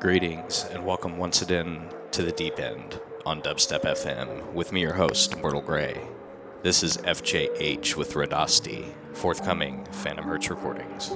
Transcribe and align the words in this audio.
Greetings 0.00 0.64
and 0.72 0.86
welcome 0.86 1.18
once 1.18 1.42
again 1.42 1.86
to 2.12 2.22
the 2.22 2.32
deep 2.32 2.58
end 2.58 2.98
on 3.26 3.42
Dubstep 3.42 3.82
FM 3.82 4.50
with 4.54 4.72
me, 4.72 4.80
your 4.80 4.94
host, 4.94 5.36
Mortal 5.36 5.60
Grey. 5.60 6.00
This 6.62 6.82
is 6.82 6.96
FJH 6.96 7.96
with 7.96 8.14
Radasti, 8.14 8.94
forthcoming 9.12 9.84
Phantom 9.92 10.24
Hertz 10.24 10.48
recordings. 10.48 11.10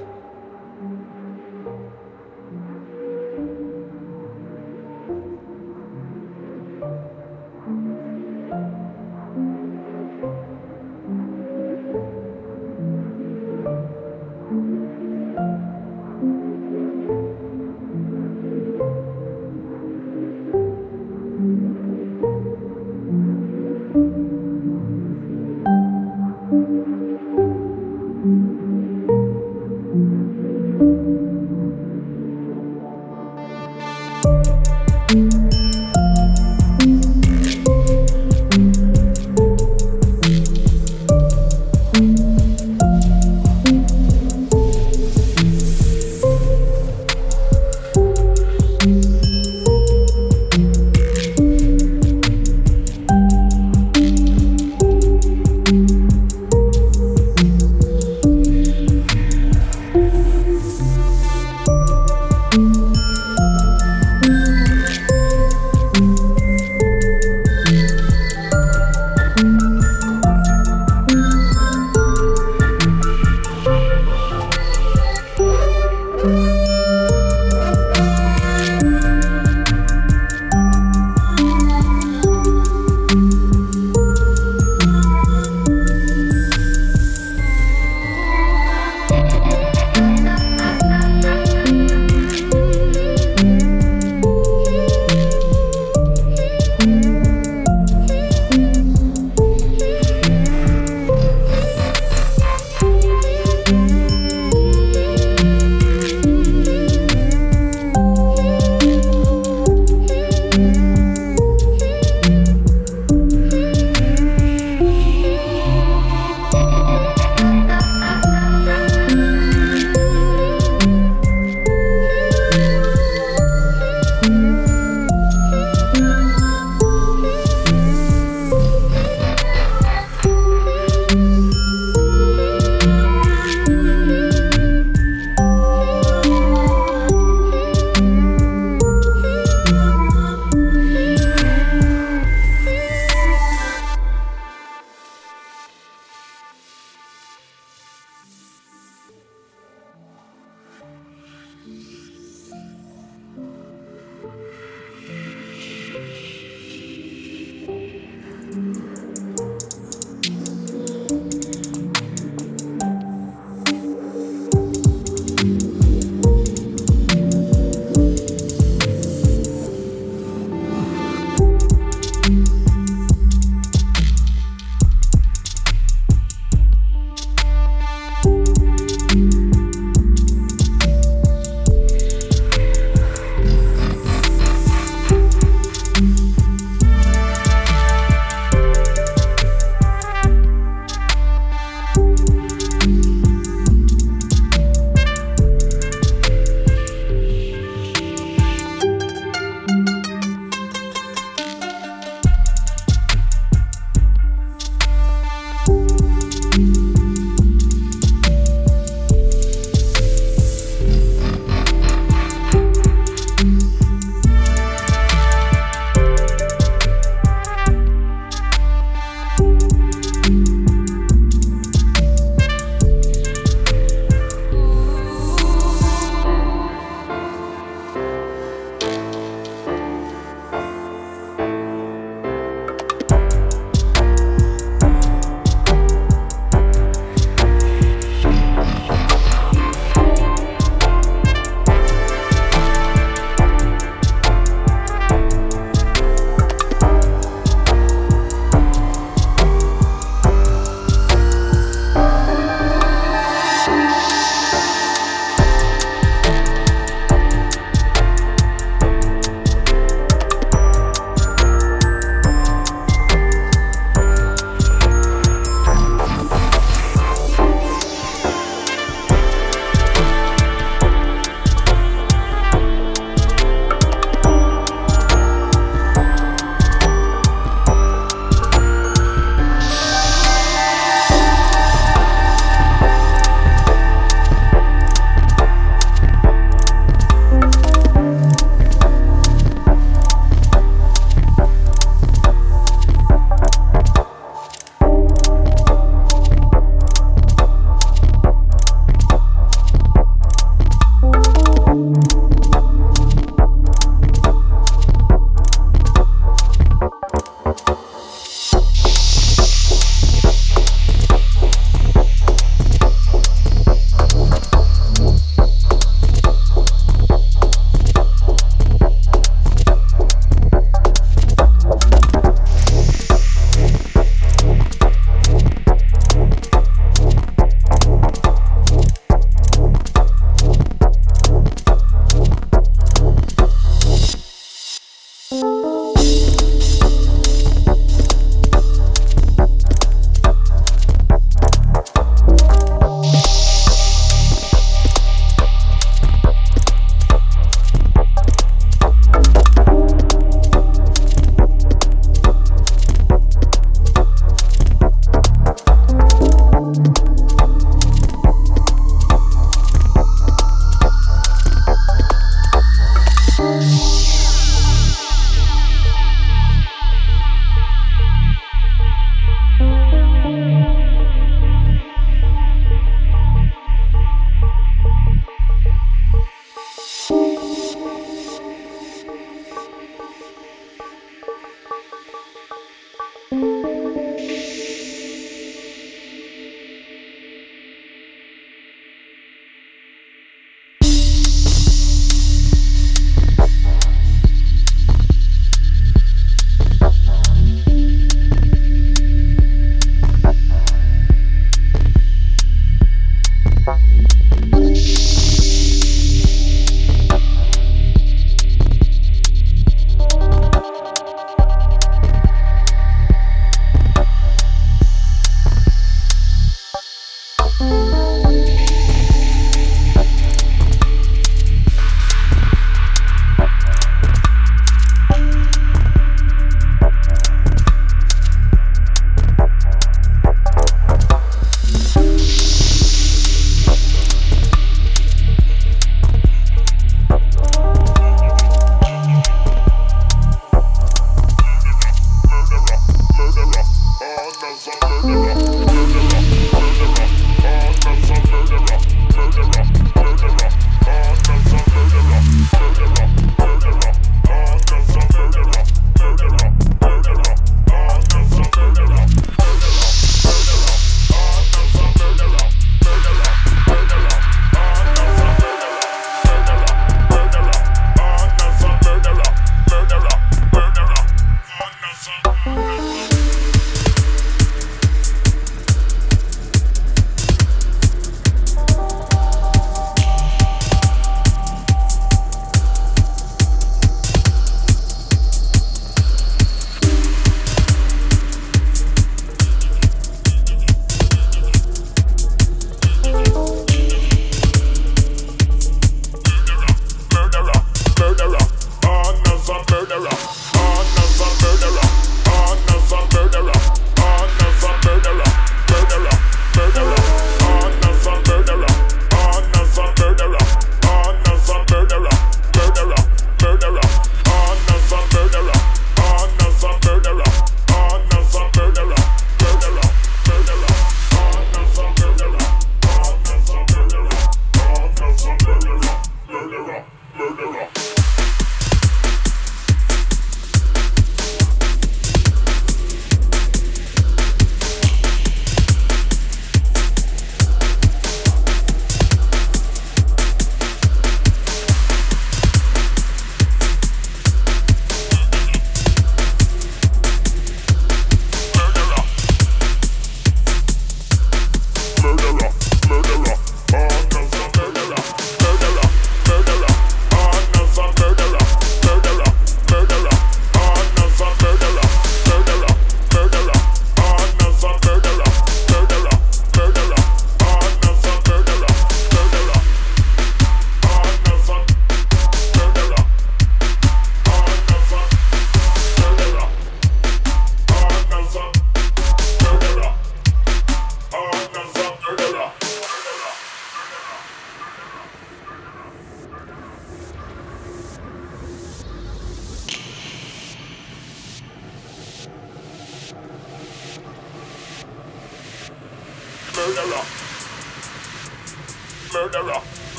murderer. 552.88 553.44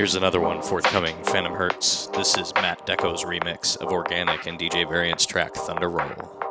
Here's 0.00 0.14
another 0.14 0.40
one 0.40 0.62
forthcoming 0.62 1.14
Phantom 1.24 1.52
Hertz. 1.52 2.06
This 2.06 2.38
is 2.38 2.54
Matt 2.54 2.86
Deco's 2.86 3.24
remix 3.24 3.76
of 3.76 3.92
Organic 3.92 4.46
and 4.46 4.58
DJ 4.58 4.88
Variant's 4.88 5.26
track 5.26 5.52
Thunder 5.52 5.90
Roll. 5.90 6.49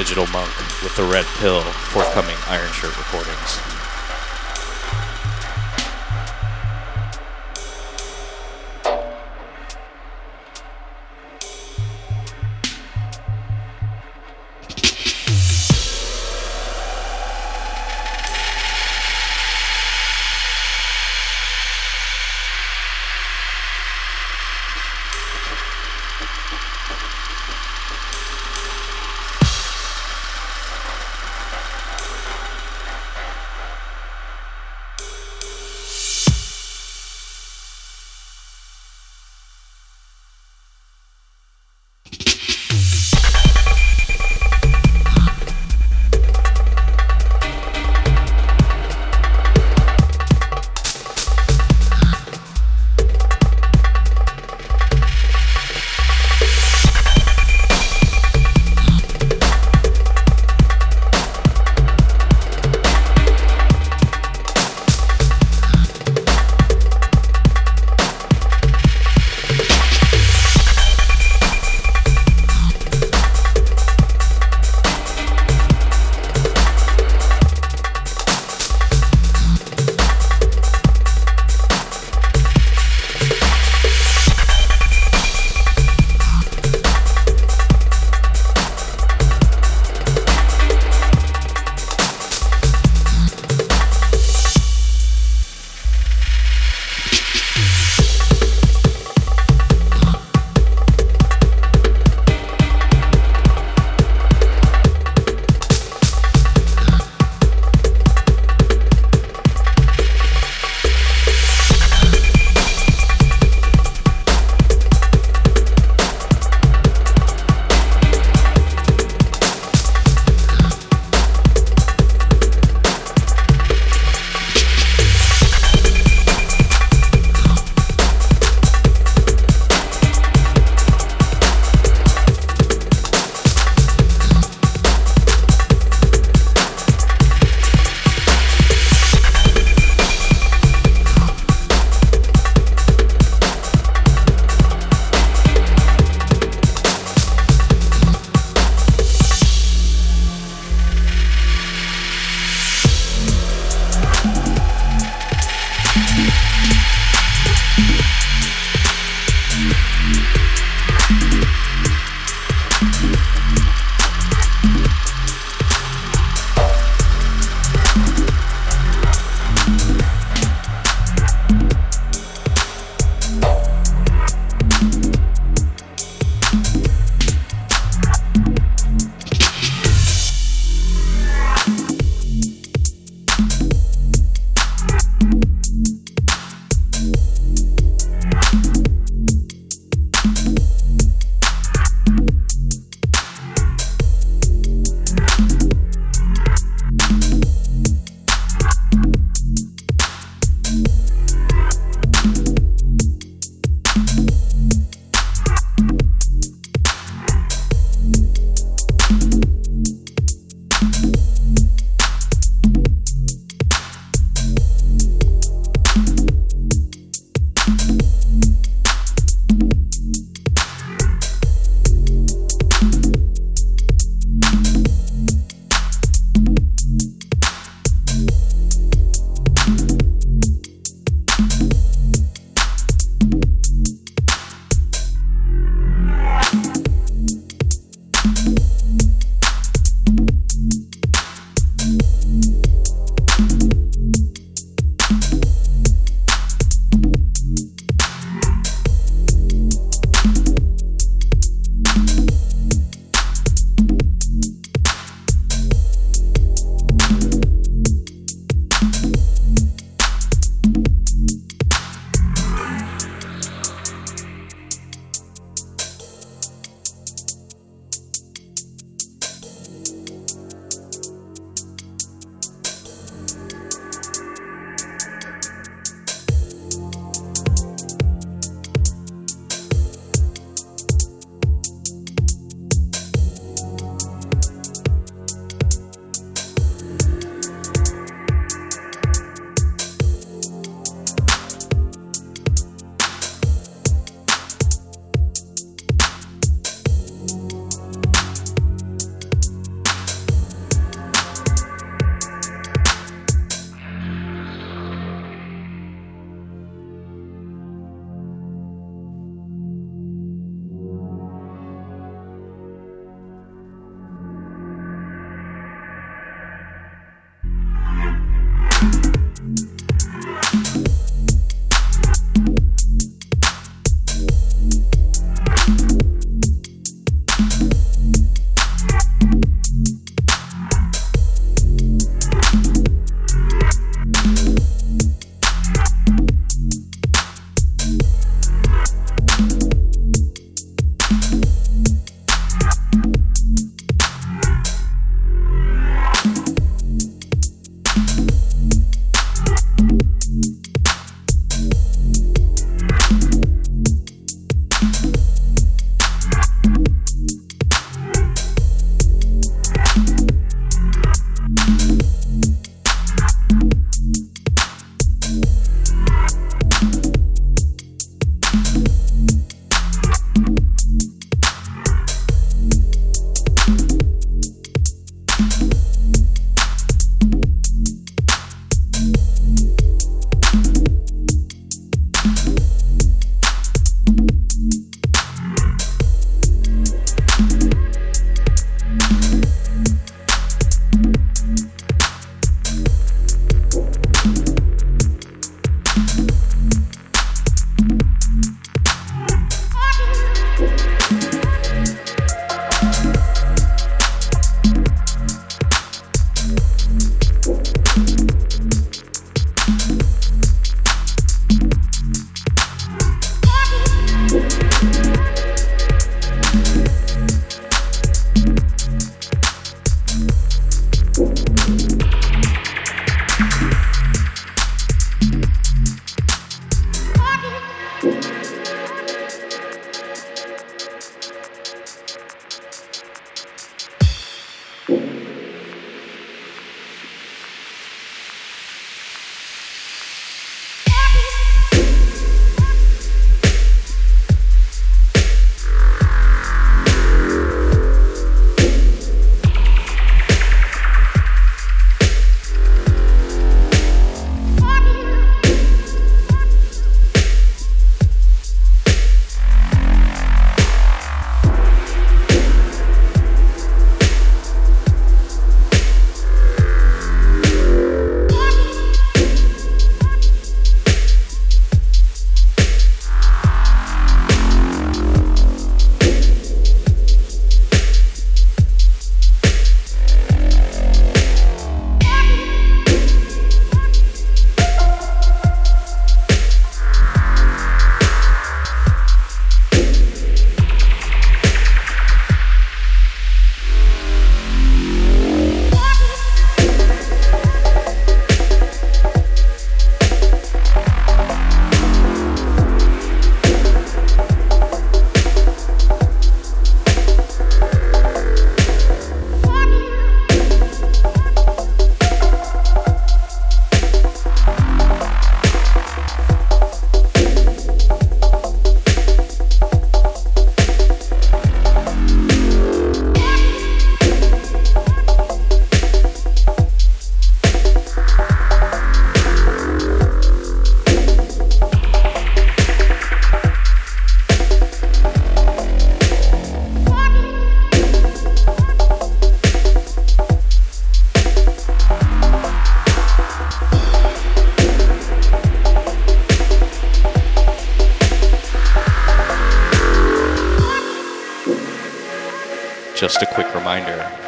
Digital 0.00 0.26
Monk 0.28 0.48
with 0.82 0.96
the 0.96 1.04
Red 1.04 1.26
Pill, 1.36 1.60
forthcoming 1.92 2.36
Iron 2.48 2.72
Shirt 2.72 2.96
recordings. 2.96 3.29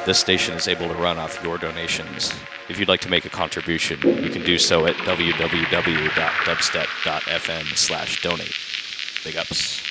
This 0.05 0.19
station 0.19 0.55
is 0.55 0.69
able 0.69 0.89
to 0.89 0.95
run 0.95 1.19
off 1.19 1.43
your 1.43 1.59
donations. 1.59 2.33
If 2.69 2.79
you'd 2.79 2.89
like 2.89 3.01
to 3.01 3.11
make 3.11 3.25
a 3.25 3.31
contribution, 3.31 3.99
you 4.01 4.31
can 4.31 4.43
do 4.43 4.59
so 4.59 4.87
at 4.87 4.95
www.dubstep.fm 4.97 7.77
slash 7.77 8.23
donate. 8.23 8.55
Big 9.25 9.37
ups. 9.37 9.82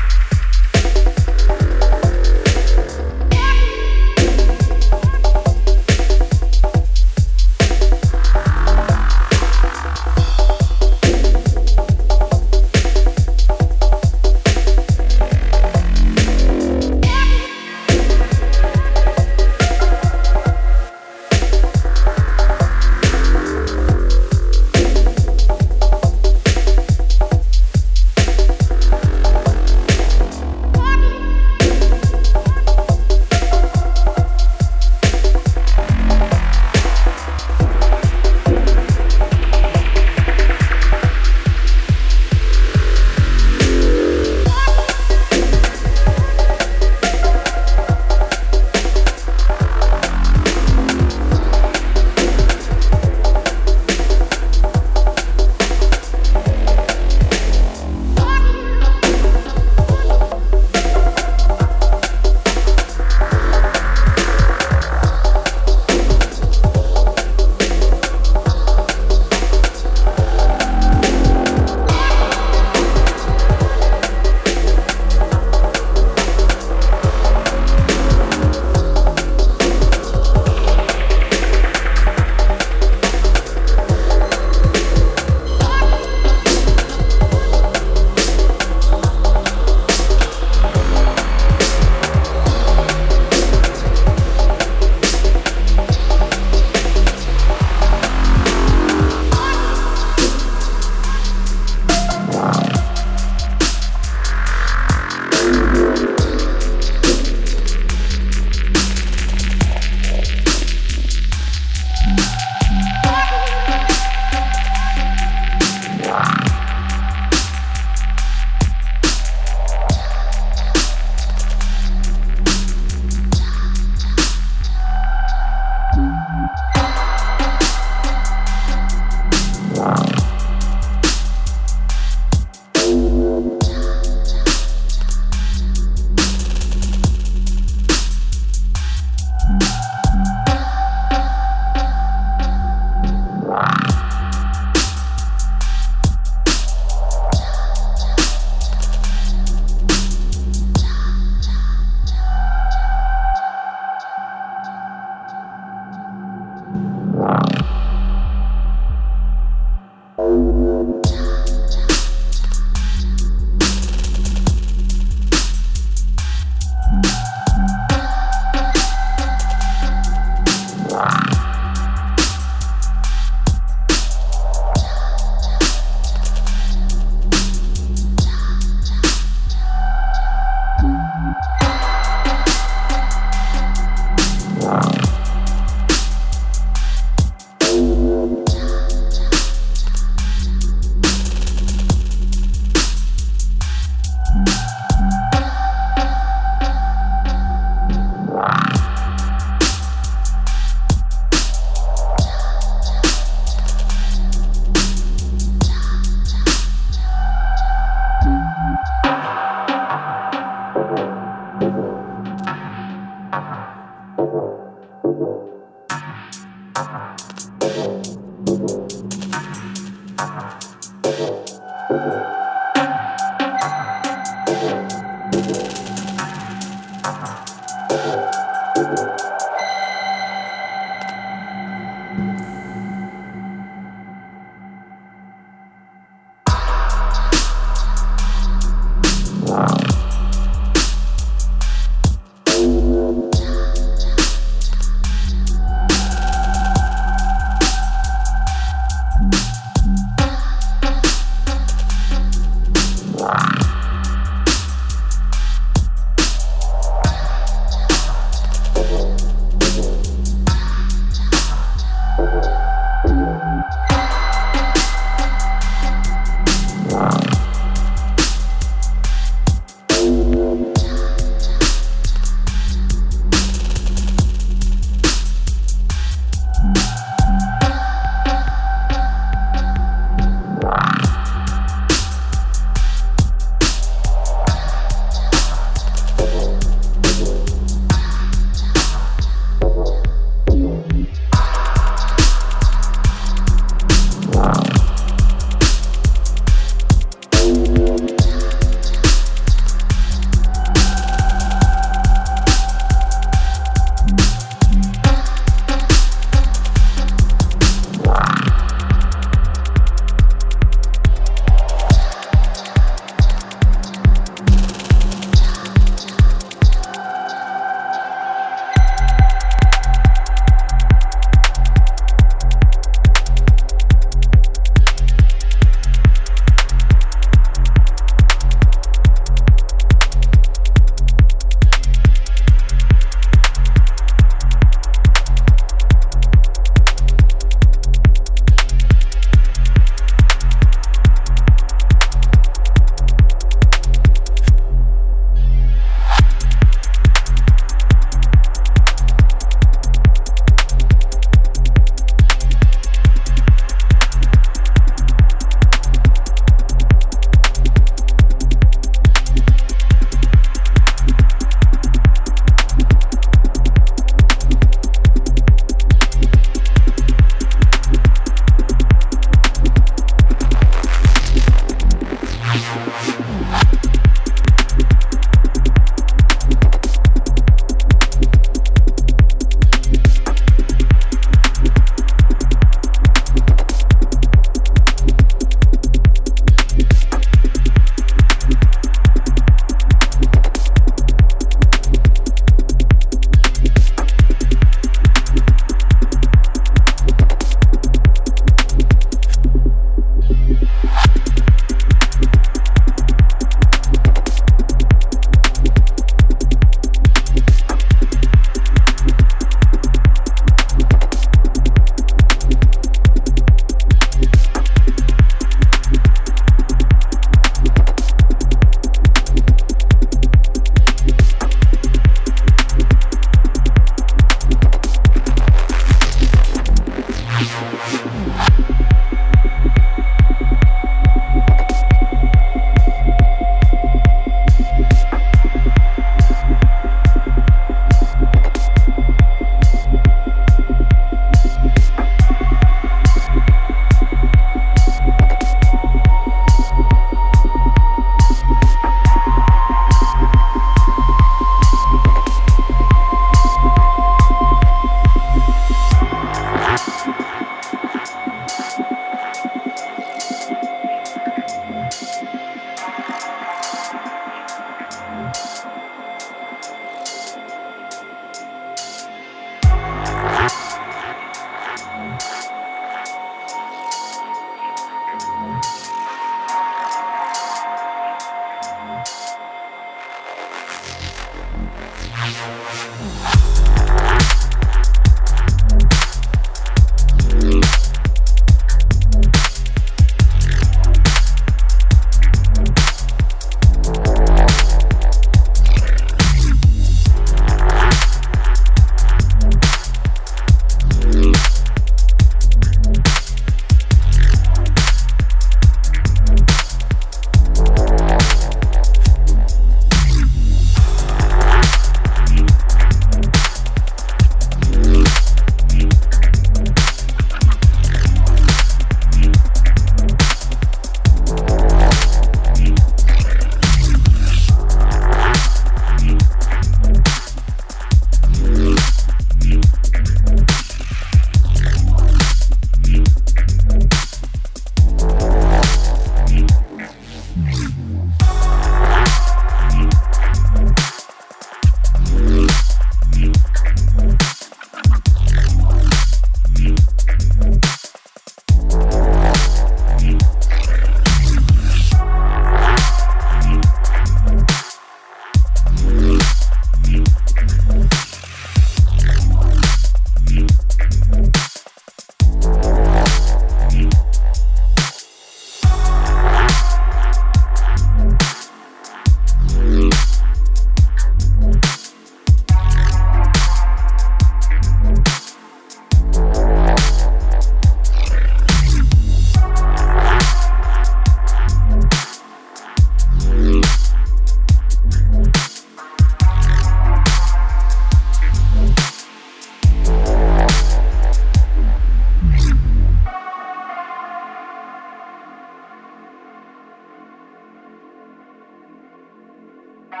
thank 599.92 600.00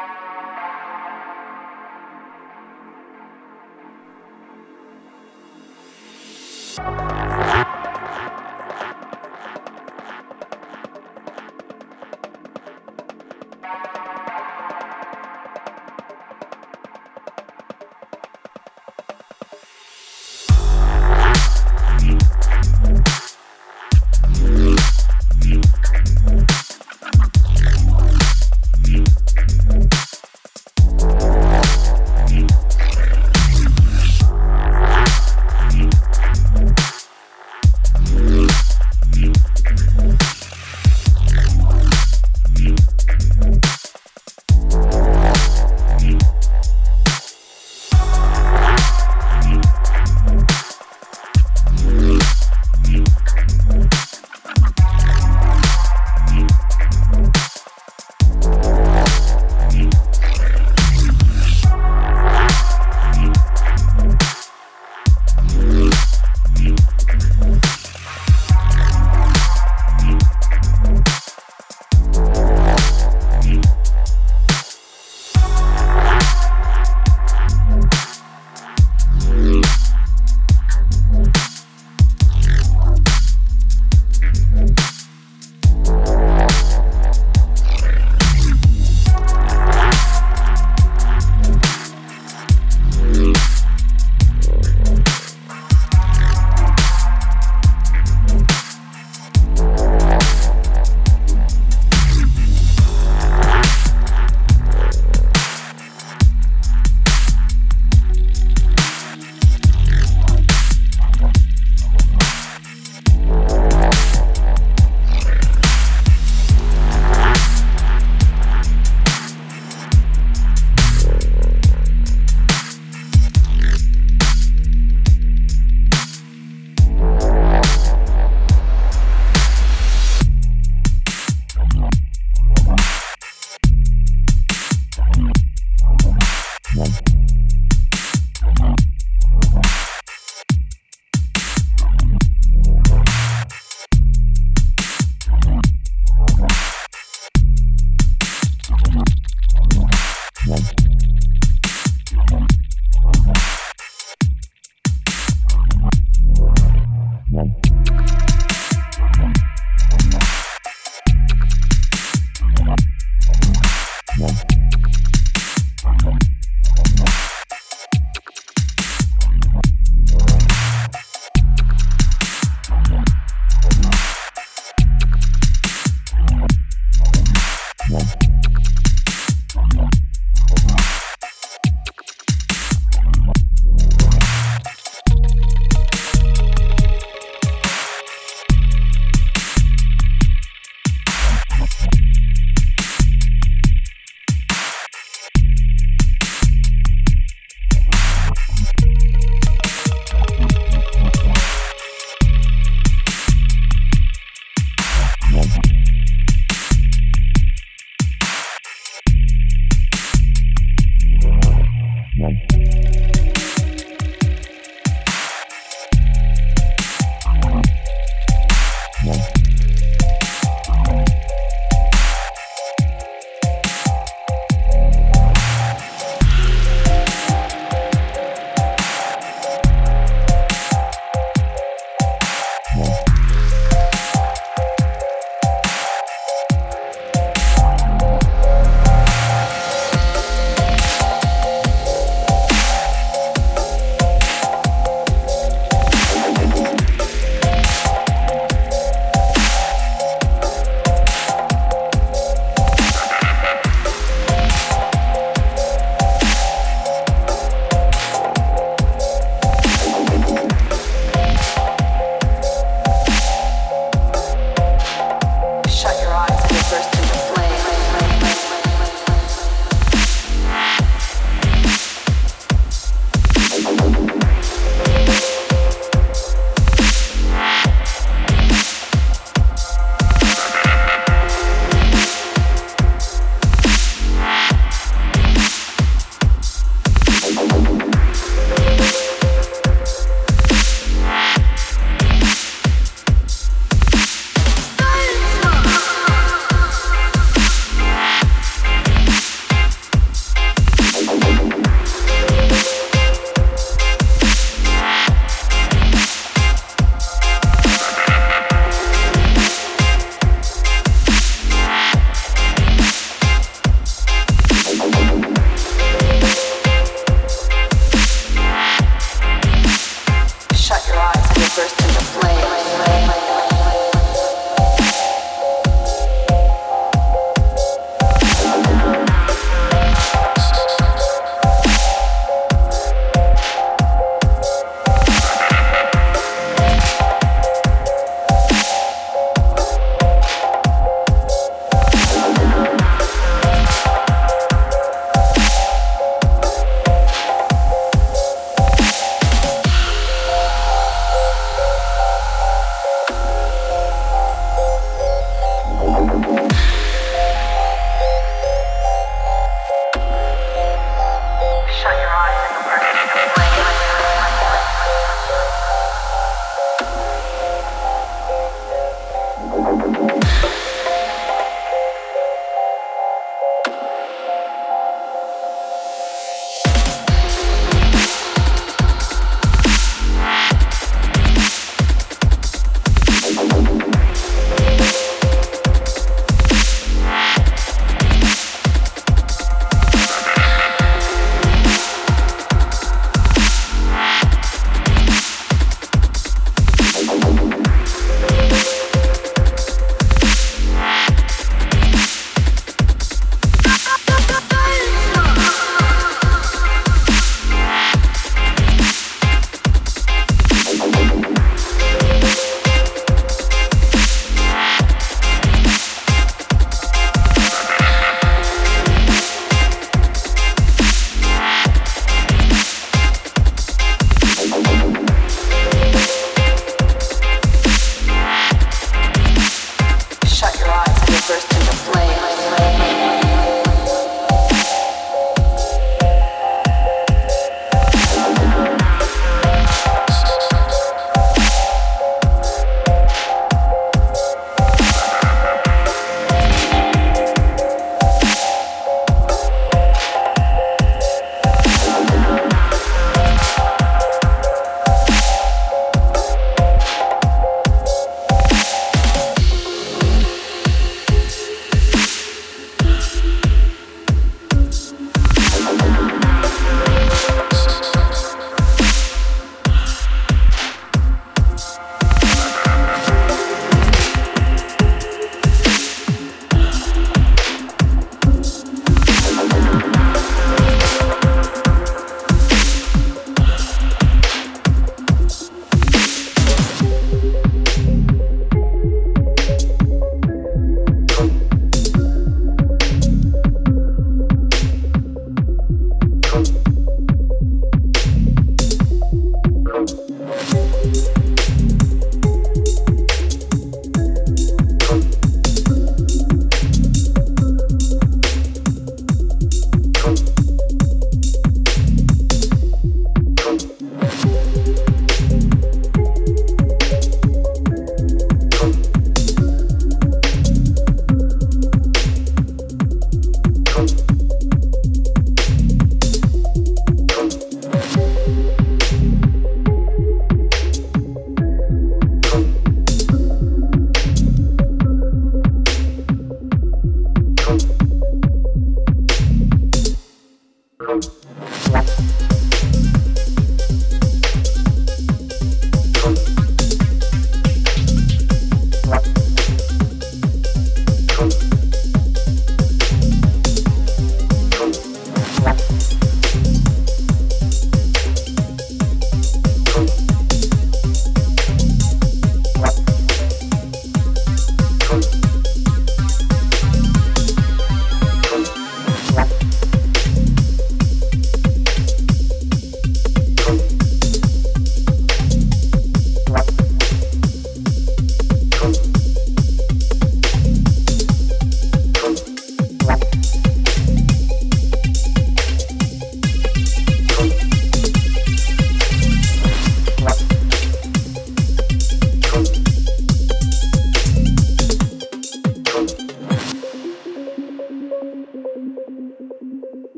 you. 7.10 7.15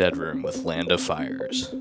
Dead 0.00 0.16
Room 0.16 0.40
with 0.40 0.64
Land 0.64 0.90
of 0.92 1.02
Fires. 1.02 1.74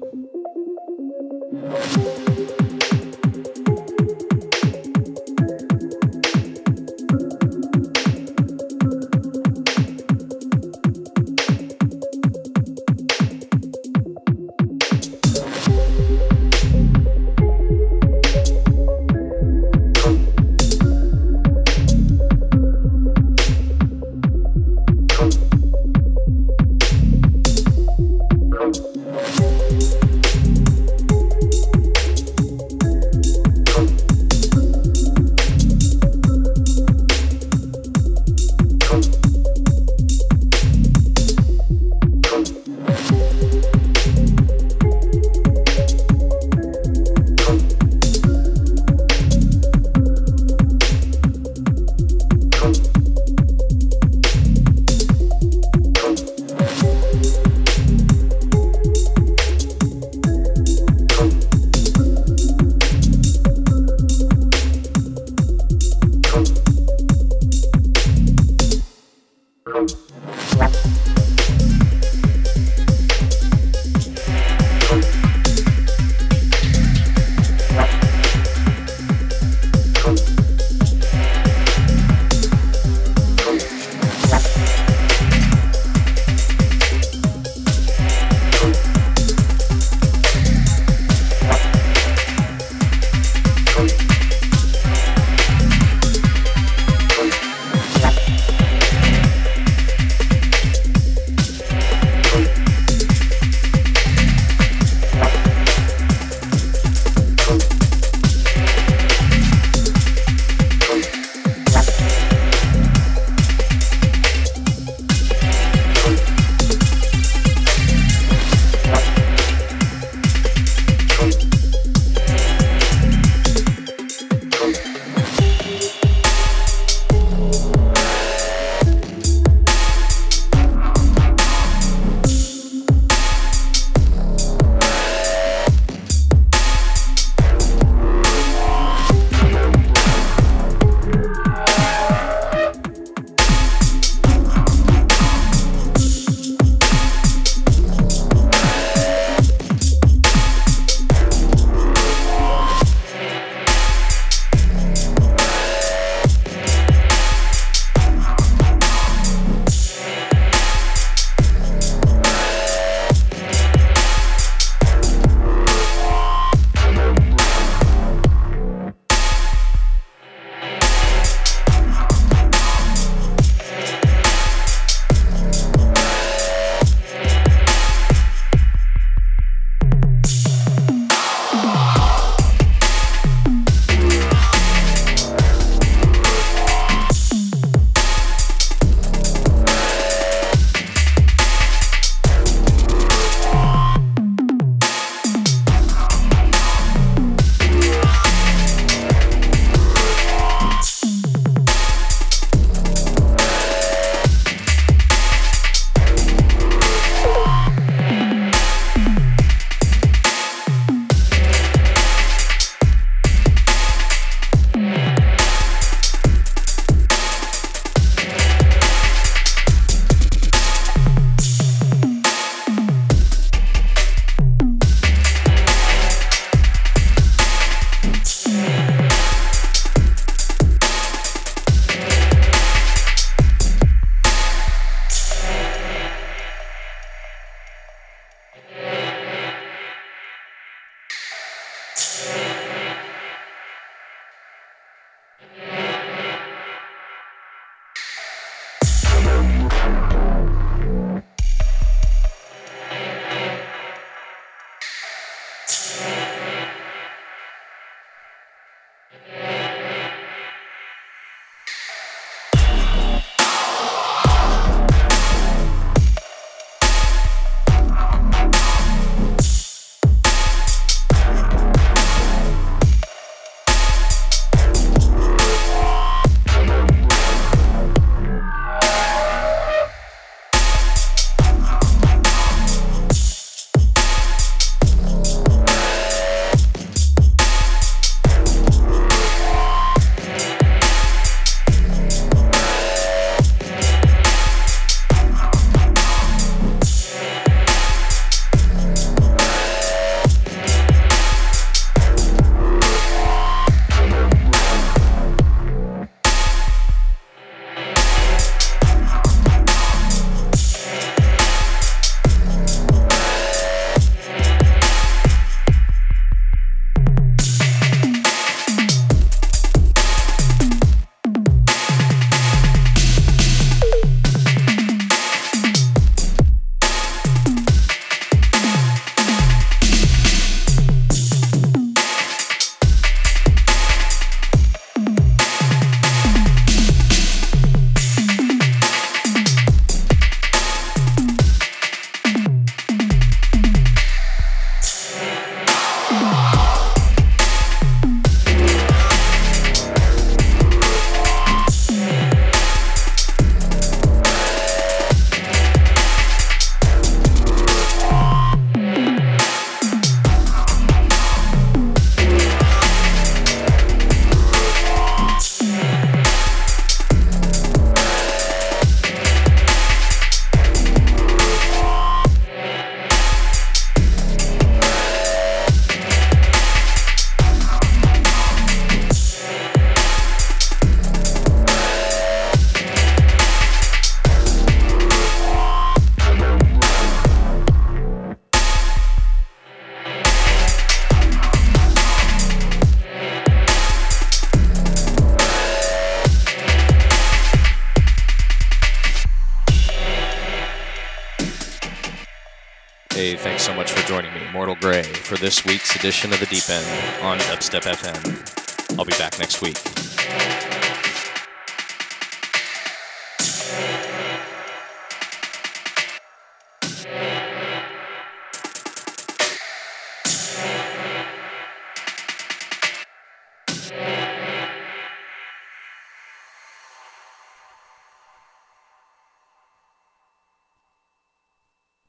Mortal 404.52 404.76
Grey, 404.76 405.04
for 405.04 405.38
this 405.38 405.64
week's 405.66 405.96
edition 405.96 406.34
of 406.34 406.40
The 406.40 406.46
Deep 406.48 406.68
End 406.70 407.24
on 407.24 407.38
Dubstep 407.40 407.82
FM. 407.82 408.98
I'll 408.98 409.06
be 409.06 409.14
back 409.14 409.38
next 409.38 409.62
week. 409.62 409.78